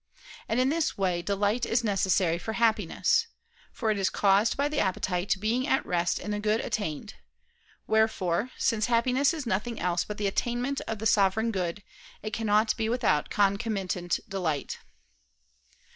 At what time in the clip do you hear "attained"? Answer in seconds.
6.59-7.13